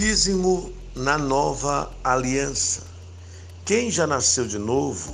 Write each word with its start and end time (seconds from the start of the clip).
Dízimo 0.00 0.70
na 0.94 1.18
nova 1.18 1.90
aliança. 2.04 2.82
Quem 3.64 3.90
já 3.90 4.06
nasceu 4.06 4.46
de 4.46 4.56
novo 4.56 5.12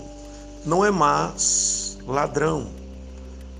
não 0.67 0.85
é 0.85 0.91
mais 0.91 1.97
ladrão. 2.07 2.67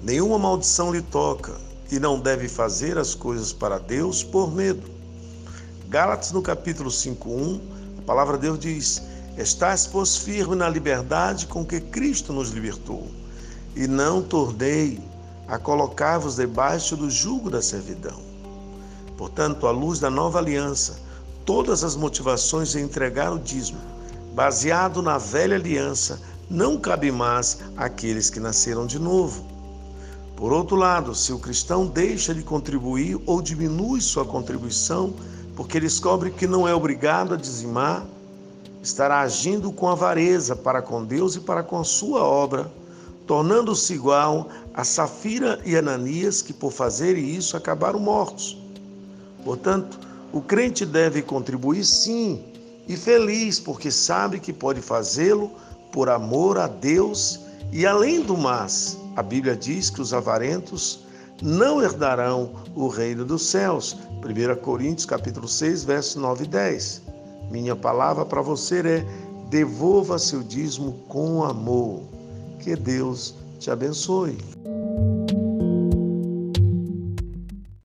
Nenhuma 0.03 0.39
maldição 0.39 0.93
lhe 0.93 1.01
toca 1.01 1.55
e 1.91 1.99
não 1.99 2.21
deve 2.21 2.47
fazer 2.47 2.99
as 2.99 3.15
coisas 3.15 3.55
para 3.55 3.79
Deus 3.79 4.23
por 4.23 4.53
medo. 4.53 4.87
Gálatas 5.89 6.31
no 6.31 6.43
capítulo 6.43 6.91
5:1, 6.91 7.59
a 8.01 8.03
palavra 8.03 8.37
de 8.37 8.43
Deus 8.43 8.59
diz: 8.59 9.03
Estás, 9.39 9.87
pois, 9.87 10.19
firme 10.19 10.55
na 10.55 10.69
liberdade 10.69 11.47
com 11.47 11.65
que 11.65 11.81
Cristo 11.81 12.35
nos 12.35 12.51
libertou, 12.51 13.11
e 13.75 13.87
não 13.87 14.23
tornei 14.23 15.01
a 15.49 15.59
colocar-vos 15.59 16.37
debaixo 16.37 16.95
do 16.95 17.11
jugo 17.11 17.49
da 17.49 17.63
servidão. 17.63 18.21
Portanto, 19.17 19.67
à 19.67 19.71
luz 19.71 19.99
da 19.99 20.11
nova 20.11 20.39
aliança, 20.39 21.03
todas 21.45 21.85
as 21.85 21.97
motivações 21.97 22.75
em 22.75 22.83
entregar 22.83 23.33
o 23.33 23.39
dízimo, 23.39 23.81
baseado 24.35 25.03
na 25.03 25.19
velha 25.19 25.57
aliança, 25.57 26.21
não 26.51 26.79
cabe 26.79 27.11
mais 27.11 27.59
àqueles 27.77 28.31
que 28.31 28.41
nasceram 28.41 28.87
de 28.87 28.99
novo. 28.99 29.45
Por 30.37 30.53
outro 30.53 30.77
lado, 30.77 31.15
se 31.15 31.33
o 31.33 31.39
cristão 31.39 31.87
deixa 31.87 32.35
de 32.35 32.43
contribuir 32.43 33.21
ou 33.27 33.41
diminui 33.41 34.01
sua 34.01 34.25
contribuição 34.25 35.15
porque 35.57 35.79
descobre 35.79 36.31
que 36.31 36.47
não 36.47 36.67
é 36.67 36.75
obrigado 36.75 37.35
a 37.35 37.37
dizimar, 37.37 38.05
estará 38.83 39.21
agindo 39.21 39.73
com 39.73 39.89
avareza 39.89 40.57
para 40.57 40.83
com 40.83 41.05
Deus 41.05 41.37
e 41.37 41.41
para 41.41 41.63
com 41.63 41.79
a 41.79 41.85
sua 41.85 42.23
obra, 42.23 42.71
tornando-se 43.27 43.95
igual 43.95 44.49
a 44.75 44.85
Safira 44.85 45.61
e 45.65 45.77
Ananias, 45.77 46.43
que 46.43 46.53
por 46.53 46.73
fazerem 46.73 47.25
isso 47.25 47.57
acabaram 47.57 48.01
mortos. 48.01 48.59
Portanto, 49.45 49.99
o 50.35 50.43
crente 50.43 50.85
deve 50.85 51.23
contribuir 51.23 51.85
sim, 51.85 52.43
e 52.89 52.97
feliz, 52.97 53.61
porque 53.61 53.89
sabe 53.89 54.41
que 54.41 54.53
pode 54.53 54.81
fazê-lo 54.81 55.49
por 55.93 56.09
amor 56.09 56.59
a 56.59 56.67
Deus 56.67 57.39
e 57.71 57.87
além 57.87 58.21
do 58.21 58.37
mais. 58.37 58.99
A 59.15 59.23
Bíblia 59.23 59.55
diz 59.55 59.91
que 59.91 60.03
os 60.03 60.13
avarentos 60.13 61.05
não 61.41 61.81
herdarão 61.81 62.51
o 62.75 62.89
reino 62.89 63.25
dos 63.25 63.47
céus. 63.47 63.97
1 64.25 64.61
Coríntios 64.61 65.07
capítulo 65.07 65.47
6, 65.47 65.85
versos 65.85 66.17
9 66.17 66.43
e 66.43 66.49
10. 66.49 67.03
Minha 67.49 67.77
palavra 67.77 68.25
para 68.25 68.43
você 68.43 68.81
é: 68.81 69.07
devolva 69.49 70.19
seu 70.19 70.43
dízimo 70.43 70.95
com 71.07 71.45
amor. 71.45 72.03
Que 72.59 72.75
Deus 72.75 73.37
te 73.61 73.71
abençoe. 73.71 74.37